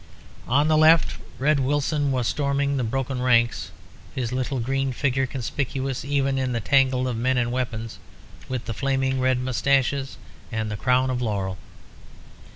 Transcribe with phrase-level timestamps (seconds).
[0.47, 3.69] On the left Red Wilson was storming the broken ranks,
[4.15, 7.99] his little green figure conspicuous even in the tangle of men and weapons,
[8.49, 10.17] with the flaming red moustaches
[10.51, 11.59] and the crown of laurel.